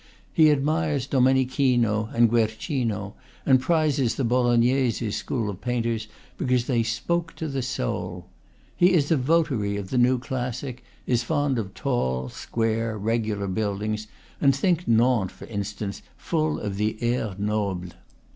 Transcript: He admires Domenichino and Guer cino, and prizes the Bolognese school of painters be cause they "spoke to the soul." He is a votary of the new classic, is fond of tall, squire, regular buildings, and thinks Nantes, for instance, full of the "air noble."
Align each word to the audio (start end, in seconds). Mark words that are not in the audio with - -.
He 0.33 0.49
admires 0.49 1.05
Domenichino 1.05 2.09
and 2.11 2.27
Guer 2.31 2.47
cino, 2.49 3.13
and 3.45 3.61
prizes 3.61 4.15
the 4.15 4.23
Bolognese 4.23 5.11
school 5.11 5.47
of 5.47 5.61
painters 5.61 6.07
be 6.39 6.45
cause 6.47 6.65
they 6.65 6.81
"spoke 6.81 7.35
to 7.35 7.47
the 7.47 7.61
soul." 7.61 8.25
He 8.75 8.93
is 8.93 9.11
a 9.11 9.15
votary 9.15 9.77
of 9.77 9.91
the 9.91 9.99
new 9.99 10.17
classic, 10.17 10.83
is 11.05 11.21
fond 11.21 11.59
of 11.59 11.75
tall, 11.75 12.29
squire, 12.29 12.97
regular 12.97 13.45
buildings, 13.45 14.07
and 14.41 14.55
thinks 14.55 14.87
Nantes, 14.87 15.33
for 15.37 15.45
instance, 15.45 16.01
full 16.17 16.59
of 16.59 16.77
the 16.77 16.97
"air 17.03 17.35
noble." 17.37 17.89